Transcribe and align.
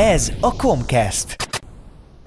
Ez 0.00 0.32
a 0.40 0.52
Comcast. 0.56 1.47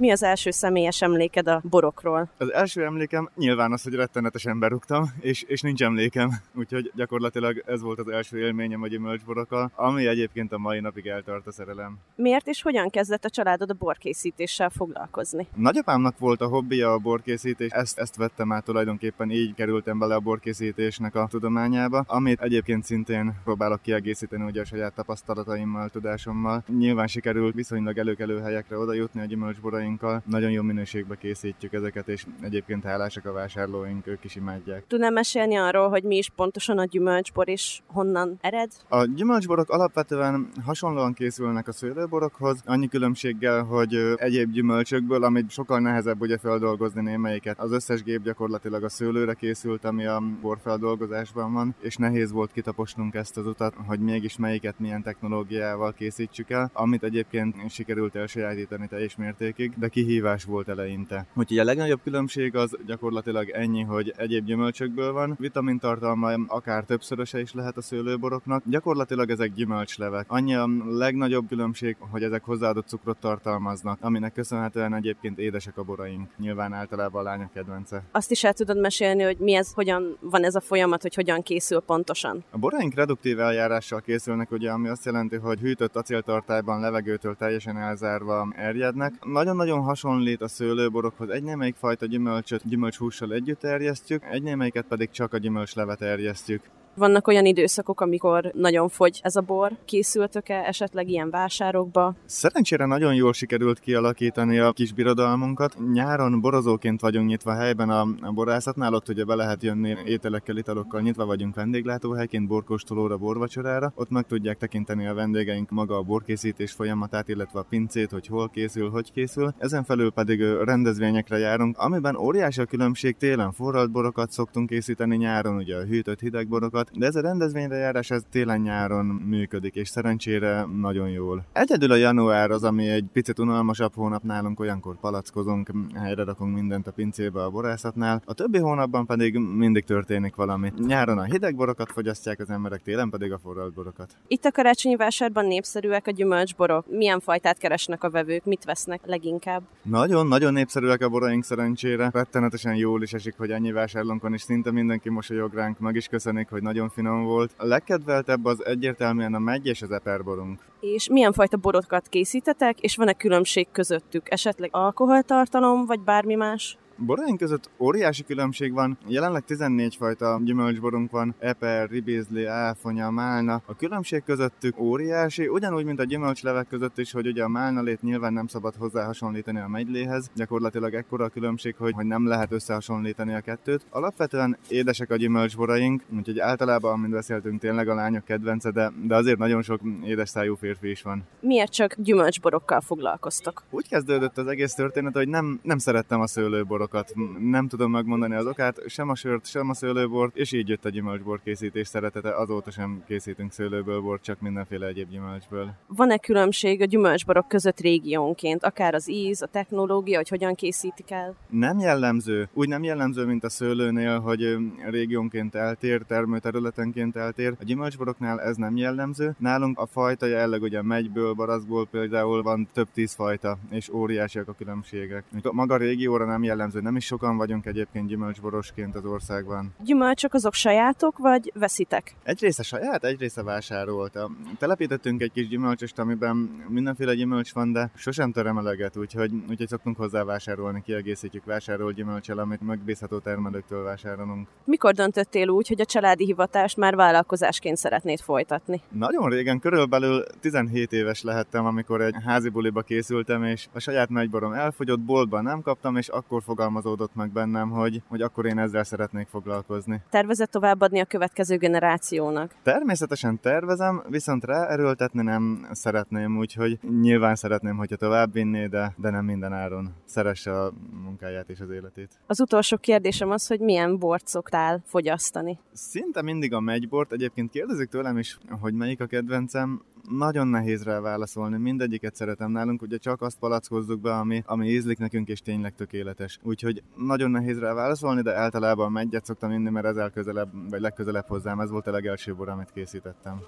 Mi 0.01 0.11
az 0.11 0.23
első 0.23 0.51
személyes 0.51 1.01
emléked 1.01 1.47
a 1.47 1.61
borokról? 1.69 2.29
Az 2.37 2.53
első 2.53 2.83
emlékem 2.83 3.29
nyilván 3.35 3.71
az, 3.71 3.83
hogy 3.83 3.93
rettenetesen 3.93 4.59
berúgtam, 4.59 5.03
és, 5.19 5.41
és 5.41 5.61
nincs 5.61 5.83
emlékem. 5.83 6.31
Úgyhogy 6.55 6.91
gyakorlatilag 6.95 7.63
ez 7.65 7.81
volt 7.81 7.99
az 7.99 8.07
első 8.07 8.37
élményem 8.37 8.81
a 8.81 8.87
gyümölcsborokkal, 8.87 9.71
ami 9.75 10.07
egyébként 10.07 10.51
a 10.51 10.57
mai 10.57 10.79
napig 10.79 11.07
eltart 11.07 11.47
a 11.47 11.51
szerelem. 11.51 11.97
Miért 12.15 12.47
és 12.47 12.61
hogyan 12.61 12.89
kezdett 12.89 13.25
a 13.25 13.29
családod 13.29 13.69
a 13.69 13.73
borkészítéssel 13.73 14.69
foglalkozni? 14.69 15.47
Nagyapámnak 15.55 16.19
volt 16.19 16.41
a 16.41 16.47
hobbija 16.47 16.91
a 16.91 16.97
borkészítés, 16.97 17.71
ezt, 17.71 17.99
ezt 17.99 18.15
vettem 18.15 18.51
át 18.51 18.63
tulajdonképpen, 18.63 19.31
így 19.31 19.53
kerültem 19.53 19.99
bele 19.99 20.15
a 20.15 20.19
borkészítésnek 20.19 21.15
a 21.15 21.27
tudományába, 21.29 22.03
amit 22.07 22.41
egyébként 22.41 22.83
szintén 22.83 23.33
próbálok 23.43 23.81
kiegészíteni 23.81 24.43
ugye 24.43 24.61
a 24.61 24.65
saját 24.65 24.93
tapasztalataimmal, 24.93 25.89
tudásommal. 25.89 26.63
Nyilván 26.77 27.07
sikerült 27.07 27.53
viszonylag 27.55 27.97
előkelő 27.97 28.39
helyekre 28.39 28.77
oda 28.77 28.93
jutni 28.93 29.21
a 29.21 29.25
gyümölcsboraink 29.25 29.89
dolgainkkal. 29.97 30.23
Nagyon 30.25 30.51
jó 30.51 30.61
minőségbe 30.61 31.15
készítjük 31.15 31.73
ezeket, 31.73 32.07
és 32.07 32.25
egyébként 32.41 32.83
hálásak 32.83 33.25
a 33.25 33.31
vásárlóink, 33.31 34.07
ők 34.07 34.23
is 34.23 34.35
imádják. 34.35 34.83
Tudnám 34.87 35.13
mesélni 35.13 35.55
arról, 35.55 35.89
hogy 35.89 36.03
mi 36.03 36.17
is 36.17 36.29
pontosan 36.29 36.77
a 36.77 36.85
gyümölcsbor, 36.85 37.49
és 37.49 37.81
honnan 37.85 38.37
ered? 38.41 38.71
A 38.89 39.05
gyümölcsborok 39.05 39.69
alapvetően 39.69 40.49
hasonlóan 40.65 41.13
készülnek 41.13 41.67
a 41.67 41.71
szőlőborokhoz, 41.71 42.61
annyi 42.65 42.87
különbséggel, 42.87 43.63
hogy 43.63 43.95
egyéb 44.15 44.51
gyümölcsökből, 44.51 45.23
amit 45.23 45.49
sokkal 45.49 45.79
nehezebb 45.79 46.21
ugye 46.21 46.37
feldolgozni 46.37 47.01
némelyiket. 47.01 47.59
Az 47.59 47.71
összes 47.71 48.03
gép 48.03 48.23
gyakorlatilag 48.23 48.83
a 48.83 48.89
szőlőre 48.89 49.33
készült, 49.33 49.85
ami 49.85 50.05
a 50.05 50.21
borfeldolgozásban 50.41 51.53
van, 51.53 51.75
és 51.81 51.95
nehéz 51.95 52.31
volt 52.31 52.51
kitaposnunk 52.51 53.13
ezt 53.15 53.37
az 53.37 53.47
utat, 53.47 53.73
hogy 53.87 53.99
mégis 53.99 54.37
melyiket 54.37 54.79
milyen 54.79 55.03
technológiával 55.03 55.93
készítsük 55.93 56.49
el, 56.49 56.69
amit 56.73 57.03
egyébként 57.03 57.69
sikerült 57.69 58.15
elsajátítani 58.15 58.87
teljes 58.87 59.15
mértékig 59.15 59.73
de 59.81 59.87
kihívás 59.87 60.43
volt 60.43 60.67
eleinte. 60.67 61.25
Úgyhogy 61.33 61.57
a 61.57 61.63
legnagyobb 61.63 61.99
különbség 62.03 62.55
az 62.55 62.77
gyakorlatilag 62.85 63.49
ennyi, 63.49 63.81
hogy 63.81 64.13
egyéb 64.17 64.45
gyümölcsökből 64.45 65.11
van, 65.11 65.35
vitamintartalma 65.39 66.31
akár 66.47 66.83
többszöröse 66.83 67.39
is 67.39 67.53
lehet 67.53 67.77
a 67.77 67.81
szőlőboroknak. 67.81 68.63
Gyakorlatilag 68.65 69.29
ezek 69.29 69.53
gyümölcslevek. 69.53 70.25
Annyi 70.27 70.55
a 70.55 70.67
legnagyobb 70.89 71.47
különbség, 71.47 71.95
hogy 71.99 72.23
ezek 72.23 72.43
hozzáadott 72.43 72.87
cukrot 72.87 73.17
tartalmaznak, 73.17 73.97
aminek 74.01 74.33
köszönhetően 74.33 74.93
egyébként 74.93 75.39
édesek 75.39 75.77
a 75.77 75.83
boraink. 75.83 76.29
Nyilván 76.37 76.73
általában 76.73 77.21
a 77.21 77.29
lányok 77.29 77.51
kedvence. 77.53 78.03
Azt 78.11 78.31
is 78.31 78.43
el 78.43 78.53
tudod 78.53 78.79
mesélni, 78.79 79.23
hogy 79.23 79.37
mi 79.37 79.53
ez, 79.53 79.73
hogyan 79.73 80.17
van 80.19 80.43
ez 80.43 80.55
a 80.55 80.59
folyamat, 80.59 81.01
hogy 81.01 81.15
hogyan 81.15 81.41
készül 81.41 81.79
pontosan? 81.79 82.43
A 82.51 82.57
boraink 82.57 82.93
reduktív 82.93 83.39
eljárással 83.39 84.01
készülnek, 84.01 84.51
ugye, 84.51 84.71
ami 84.71 84.87
azt 84.87 85.05
jelenti, 85.05 85.35
hogy 85.35 85.59
hűtött 85.59 85.95
acéltartályban 85.95 86.79
levegőtől 86.79 87.35
teljesen 87.35 87.77
elzárva 87.77 88.47
erjednek. 88.55 89.13
Nagyon-nagyon 89.25 89.60
nagyon 89.61 89.81
hasonlít 89.81 90.41
a 90.41 90.47
szőlőborokhoz. 90.47 91.29
Egy 91.29 91.43
némelyik 91.43 91.75
fajta 91.75 92.05
gyümölcsöt 92.05 92.67
gyümölcshússal 92.67 93.33
együtt 93.33 93.63
erjesztjük, 93.63 94.23
egy 94.31 94.43
némelyiket 94.43 94.85
pedig 94.85 95.09
csak 95.09 95.33
a 95.33 95.37
gyümölcslevet 95.37 96.01
erjesztjük. 96.01 96.61
Vannak 96.95 97.27
olyan 97.27 97.45
időszakok, 97.45 98.01
amikor 98.01 98.51
nagyon 98.53 98.89
fogy 98.89 99.19
ez 99.23 99.35
a 99.35 99.41
bor. 99.41 99.71
Készültök-e 99.85 100.63
esetleg 100.65 101.09
ilyen 101.09 101.29
vásárokba? 101.29 102.15
Szerencsére 102.25 102.85
nagyon 102.85 103.13
jól 103.15 103.33
sikerült 103.33 103.79
kialakítani 103.79 104.59
a 104.59 104.71
kis 104.71 104.93
birodalmunkat. 104.93 105.75
Nyáron 105.93 106.41
borozóként 106.41 107.01
vagyunk 107.01 107.27
nyitva 107.27 107.53
helyben 107.53 107.89
a 107.89 108.31
borászatnál, 108.31 108.93
ott 108.93 109.09
ugye 109.09 109.23
be 109.23 109.35
lehet 109.35 109.63
jönni 109.63 109.97
ételekkel, 110.05 110.57
italokkal, 110.57 111.01
nyitva 111.01 111.25
vagyunk 111.25 111.55
vendéglátóhelyként, 111.55 112.47
borkóstolóra, 112.47 113.17
borvacsorára. 113.17 113.91
Ott 113.95 114.09
meg 114.09 114.25
tudják 114.25 114.57
tekinteni 114.57 115.07
a 115.07 115.13
vendégeink 115.13 115.69
maga 115.69 115.95
a 115.95 116.01
borkészítés 116.01 116.71
folyamatát, 116.71 117.27
illetve 117.27 117.59
a 117.59 117.65
pincét, 117.69 118.11
hogy 118.11 118.27
hol 118.27 118.49
készül, 118.49 118.89
hogy 118.89 119.11
készül. 119.11 119.53
Ezen 119.57 119.83
felül 119.83 120.11
pedig 120.11 120.41
rendezvényekre 120.41 121.37
járunk, 121.37 121.77
amiben 121.77 122.15
óriási 122.15 122.61
a 122.61 122.65
különbség 122.65 123.17
télen 123.17 123.51
forralt 123.51 123.91
borokat 123.91 124.31
szoktunk 124.31 124.69
készíteni, 124.69 125.15
nyáron 125.15 125.55
ugye 125.55 125.75
a 125.75 125.83
hűtött 125.83 126.19
hideg 126.19 126.47
borokat, 126.47 126.80
dolgokat, 126.83 126.99
de 126.99 127.05
ez 127.05 127.15
a 127.15 127.21
rendezvényre 127.21 127.75
járás 127.75 128.11
ez 128.11 128.23
télen-nyáron 128.31 129.05
működik, 129.05 129.75
és 129.75 129.89
szerencsére 129.89 130.65
nagyon 130.79 131.09
jól. 131.09 131.45
Egyedül 131.53 131.91
a 131.91 131.95
január 131.95 132.51
az, 132.51 132.63
ami 132.63 132.87
egy 132.87 133.05
picit 133.13 133.39
unalmasabb 133.39 133.93
hónap 133.95 134.23
nálunk, 134.23 134.59
olyankor 134.59 134.99
palackozunk, 134.99 135.71
helyre 135.95 136.23
rakunk 136.23 136.55
mindent 136.55 136.87
a 136.87 136.91
pincébe 136.91 137.43
a 137.43 137.49
borászatnál, 137.49 138.21
a 138.25 138.33
többi 138.33 138.57
hónapban 138.57 139.05
pedig 139.05 139.37
mindig 139.37 139.83
történik 139.83 140.35
valami. 140.35 140.73
Nyáron 140.87 141.17
a 141.17 141.23
hideg 141.23 141.55
borokat 141.55 141.91
fogyasztják 141.91 142.39
az 142.39 142.49
emberek, 142.49 142.81
télen 142.81 143.09
pedig 143.09 143.31
a 143.31 143.37
forralt 143.37 143.73
borokat. 143.73 144.11
Itt 144.27 144.45
a 144.45 144.51
karácsonyi 144.51 144.95
vásárban 144.95 145.45
népszerűek 145.45 146.07
a 146.07 146.11
gyümölcsborok. 146.11 146.85
Milyen 146.89 147.19
fajtát 147.19 147.57
keresnek 147.57 148.03
a 148.03 148.09
vevők, 148.09 148.45
mit 148.45 148.63
vesznek 148.63 149.01
leginkább? 149.05 149.61
Nagyon-nagyon 149.83 150.53
népszerűek 150.53 151.01
a 151.01 151.09
boraink 151.09 151.43
szerencsére. 151.43 152.09
Rettenetesen 152.13 152.75
jól 152.75 153.01
is 153.01 153.13
esik, 153.13 153.33
hogy 153.37 153.51
ennyi 153.51 153.71
vásárlónkon 153.71 154.33
is 154.33 154.41
szinte 154.41 154.71
mindenki 154.71 155.09
mosolyog 155.09 155.53
ránk, 155.53 155.79
meg 155.79 155.95
is 155.95 156.07
köszönik, 156.07 156.49
hogy 156.49 156.61
nagyon 156.71 156.89
finom 156.89 157.23
volt. 157.23 157.51
A 157.57 157.65
legkedveltebb 157.65 158.45
az 158.45 158.65
egyértelműen 158.65 159.33
a 159.33 159.39
megy 159.39 159.65
és 159.65 159.81
az 159.81 159.91
eperborunk. 159.91 160.59
És 160.79 161.09
milyen 161.09 161.33
fajta 161.33 161.57
borokat 161.57 162.07
készítetek, 162.07 162.79
és 162.79 162.95
van-e 162.95 163.13
különbség 163.13 163.67
közöttük? 163.71 164.31
Esetleg 164.31 164.69
alkoholtartalom, 164.73 165.85
vagy 165.85 165.99
bármi 165.99 166.35
más? 166.35 166.77
Boraink 167.05 167.37
között 167.37 167.69
óriási 167.79 168.23
különbség 168.23 168.73
van. 168.73 168.97
Jelenleg 169.07 169.43
14 169.43 169.95
fajta 169.95 170.39
gyümölcsborunk 170.43 171.11
van, 171.11 171.35
eper, 171.39 171.89
ribizli, 171.89 172.45
áfonya, 172.45 173.09
málna. 173.09 173.61
A 173.65 173.75
különbség 173.75 174.23
közöttük 174.23 174.79
óriási, 174.79 175.47
ugyanúgy, 175.47 175.85
mint 175.85 175.99
a 175.99 176.03
gyümölcslevek 176.03 176.67
között 176.67 176.97
is, 176.97 177.11
hogy 177.11 177.27
ugye 177.27 177.43
a 177.43 177.47
málnalét 177.47 178.01
nyilván 178.01 178.33
nem 178.33 178.47
szabad 178.47 178.75
hozzá 178.75 179.05
hasonlítani 179.05 179.59
a 179.59 179.67
megyléhez. 179.67 180.29
Gyakorlatilag 180.35 180.93
ekkora 180.93 181.25
a 181.25 181.29
különbség, 181.29 181.75
hogy, 181.77 181.93
hogy 181.93 182.05
nem 182.05 182.27
lehet 182.27 182.51
összehasonlítani 182.51 183.33
a 183.33 183.39
kettőt. 183.39 183.85
Alapvetően 183.89 184.57
édesek 184.67 185.11
a 185.11 185.15
gyümölcsboraink, 185.15 186.03
úgyhogy 186.17 186.39
általában, 186.39 186.93
amint 186.93 187.13
beszéltünk, 187.13 187.59
tényleg 187.59 187.89
a 187.89 187.93
lányok 187.93 188.23
kedvence, 188.23 188.71
de, 188.71 188.91
de 189.07 189.15
azért 189.15 189.37
nagyon 189.37 189.61
sok 189.61 189.79
édes 190.05 190.29
szájú 190.29 190.55
férfi 190.55 190.89
is 190.89 191.01
van. 191.01 191.23
Miért 191.39 191.71
csak 191.71 191.95
gyümölcsborokkal 191.97 192.81
foglalkoztak? 192.81 193.63
Úgy 193.69 193.87
kezdődött 193.87 194.37
az 194.37 194.47
egész 194.47 194.73
történet, 194.73 195.13
hogy 195.13 195.27
nem, 195.27 195.59
nem 195.63 195.77
szerettem 195.77 196.21
a 196.21 196.27
szőlőborokat 196.27 196.89
dolgokat. 196.91 197.13
Nem 197.39 197.67
tudom 197.67 197.91
megmondani 197.91 198.35
az 198.35 198.45
okát, 198.45 198.81
sem 198.87 199.09
a 199.09 199.15
sört, 199.15 199.45
sem 199.45 199.69
a 199.69 199.73
szőlőbort, 199.73 200.35
és 200.35 200.51
így 200.51 200.69
jött 200.69 200.85
a 200.85 200.89
gyümölcsbor 200.89 201.41
készítés 201.43 201.87
szeretete. 201.87 202.35
Azóta 202.35 202.71
sem 202.71 203.03
készítünk 203.07 203.51
szőlőből 203.51 204.01
bort, 204.01 204.23
csak 204.23 204.41
mindenféle 204.41 204.87
egyéb 204.87 205.09
gyümölcsből. 205.09 205.73
Van-e 205.87 206.17
különbség 206.17 206.81
a 206.81 206.85
gyümölcsborok 206.85 207.47
között 207.47 207.79
régiónként, 207.79 208.63
akár 208.63 208.93
az 208.93 209.09
íz, 209.09 209.41
a 209.41 209.45
technológia, 209.45 210.17
hogy 210.17 210.29
hogyan 210.29 210.55
készítik 210.55 211.11
el? 211.11 211.35
Nem 211.49 211.79
jellemző. 211.79 212.49
Úgy 212.53 212.67
nem 212.67 212.83
jellemző, 212.83 213.25
mint 213.25 213.43
a 213.43 213.49
szőlőnél, 213.49 214.19
hogy 214.19 214.57
régiónként 214.89 215.55
eltér, 215.55 216.01
termőterületenként 216.01 217.15
eltér. 217.15 217.53
A 217.59 217.63
gyümölcsboroknál 217.63 218.41
ez 218.41 218.55
nem 218.55 218.75
jellemző. 218.77 219.35
Nálunk 219.37 219.79
a 219.79 219.85
fajta 219.85 220.25
jelleg 220.25 220.61
ugye 220.61 220.81
megyből, 220.81 221.33
barazból 221.33 221.87
például 221.87 222.41
van 222.41 222.67
több 222.73 222.87
tíz 222.93 223.13
fajta, 223.13 223.57
és 223.69 223.89
óriásiak 223.89 224.47
a 224.47 224.53
különbségek. 224.53 225.23
Maga 225.51 225.73
a 225.73 225.77
régióra 225.77 226.25
nem 226.25 226.43
jellemző 226.43 226.80
nem 226.81 226.95
is 226.95 227.05
sokan 227.05 227.37
vagyunk 227.37 227.65
egyébként 227.65 228.07
gyümölcsborosként 228.07 228.95
az 228.95 229.05
országban. 229.05 229.73
Gyümölcsök 229.83 230.33
azok 230.33 230.53
sajátok, 230.53 231.17
vagy 231.17 231.51
veszitek? 231.55 232.15
Egy 232.23 232.41
része 232.41 232.63
saját, 232.63 233.03
egy 233.03 233.19
része 233.19 233.43
vásárolt. 233.43 234.19
Telepítettünk 234.57 235.21
egy 235.21 235.31
kis 235.31 235.47
gyümölcsöst, 235.47 235.99
amiben 235.99 236.35
mindenféle 236.67 237.13
gyümölcs 237.13 237.53
van, 237.53 237.71
de 237.71 237.91
sosem 237.95 238.31
terem 238.31 238.57
eleget, 238.57 238.97
úgyhogy, 238.97 239.31
úgyhogy 239.49 239.67
szoktunk 239.67 239.97
hozzá 239.97 240.23
vásárolni, 240.23 240.81
kiegészítjük 240.81 241.45
vásárolt 241.45 241.95
gyümölcsel, 241.95 242.37
amit 242.37 242.61
megbízható 242.61 243.19
termelőktől 243.19 243.83
vásárolunk. 243.83 244.47
Mikor 244.63 244.93
döntöttél 244.93 245.47
úgy, 245.47 245.67
hogy 245.67 245.81
a 245.81 245.85
családi 245.85 246.25
hivatást 246.25 246.77
már 246.77 246.95
vállalkozásként 246.95 247.77
szeretnéd 247.77 248.19
folytatni? 248.19 248.81
Nagyon 248.91 249.29
régen, 249.29 249.59
körülbelül 249.59 250.23
17 250.39 250.91
éves 250.91 251.23
lehettem, 251.23 251.65
amikor 251.65 252.01
egy 252.01 252.15
házi 252.25 252.49
buliba 252.49 252.81
készültem, 252.81 253.43
és 253.43 253.67
a 253.73 253.79
saját 253.79 254.09
megyborom 254.09 254.53
elfogyott, 254.53 254.99
boltban 254.99 255.43
nem 255.43 255.61
kaptam, 255.61 255.95
és 255.95 256.07
akkor 256.07 256.43
fogalmaztam 256.43 256.60
fogalmazódott 256.61 257.15
meg 257.15 257.31
bennem, 257.31 257.69
hogy, 257.69 258.01
hogy 258.07 258.21
akkor 258.21 258.45
én 258.45 258.59
ezzel 258.59 258.83
szeretnék 258.83 259.27
foglalkozni. 259.27 260.01
Tervezett 260.09 260.51
továbbadni 260.51 260.99
a 260.99 261.05
következő 261.05 261.57
generációnak? 261.57 262.55
Természetesen 262.63 263.39
tervezem, 263.39 264.03
viszont 264.09 264.43
ráerőltetni 264.43 265.21
nem 265.21 265.67
szeretném, 265.71 266.37
úgyhogy 266.37 266.79
nyilván 267.01 267.35
szeretném, 267.35 267.77
hogyha 267.77 267.95
tovább 267.95 268.33
vinné, 268.33 268.67
de, 268.67 268.93
de 268.97 269.09
nem 269.09 269.25
minden 269.25 269.53
áron. 269.53 269.93
Szeresse 270.05 270.61
a 270.61 270.73
munkáját 271.03 271.49
és 271.49 271.59
az 271.59 271.69
életét. 271.69 272.19
Az 272.27 272.41
utolsó 272.41 272.77
kérdésem 272.77 273.29
az, 273.31 273.47
hogy 273.47 273.59
milyen 273.59 273.97
bort 273.97 274.27
szoktál 274.27 274.81
fogyasztani? 274.85 275.59
Szinte 275.73 276.21
mindig 276.21 276.53
a 276.53 276.59
megybort. 276.59 277.11
Egyébként 277.11 277.51
kérdezik 277.51 277.89
tőlem 277.89 278.17
is, 278.17 278.37
hogy 278.59 278.73
melyik 278.73 279.01
a 279.01 279.05
kedvencem 279.05 279.81
nagyon 280.17 280.47
nehéz 280.47 280.83
rá 280.83 280.99
válaszolni, 280.99 281.57
mindegyiket 281.57 282.15
szeretem 282.15 282.51
nálunk, 282.51 282.81
ugye 282.81 282.97
csak 282.97 283.21
azt 283.21 283.39
palackozzuk 283.39 284.01
be, 284.01 284.13
ami, 284.13 284.43
ami 284.45 284.67
ízlik 284.67 284.97
nekünk 284.97 285.27
és 285.27 285.39
tényleg 285.39 285.75
tökéletes. 285.75 286.39
Úgyhogy 286.43 286.83
nagyon 286.95 287.31
nehéz 287.31 287.59
rá 287.59 287.73
válaszolni, 287.73 288.21
de 288.21 288.35
általában 288.35 288.91
megyet 288.91 289.25
szoktam 289.25 289.51
inni, 289.51 289.69
mert 289.69 289.85
ezzel 289.85 290.09
közelebb, 290.09 290.69
vagy 290.69 290.81
legközelebb 290.81 291.27
hozzám, 291.27 291.59
ez 291.59 291.69
volt 291.69 291.87
a 291.87 291.91
legelső 291.91 292.35
bor, 292.35 292.49
amit 292.49 292.71
készítettem. 292.73 293.41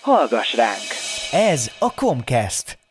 Hallgass 0.00 0.54
ránk! 0.54 0.82
Ez 1.32 1.70
a 1.78 1.92
Comcast. 1.94 2.87